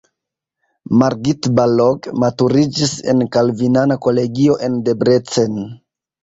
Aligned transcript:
Margit 1.01 1.49
Balog 1.59 2.09
maturiĝis 2.23 2.95
en 3.13 3.21
kalvinana 3.37 3.99
kolegio 4.07 4.57
en 4.71 4.81
Debrecen. 4.89 5.63